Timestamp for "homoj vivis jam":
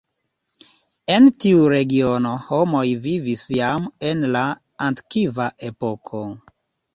2.45-3.85